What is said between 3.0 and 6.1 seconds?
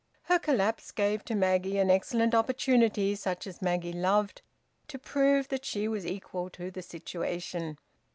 such as Maggie loved, to prove that she was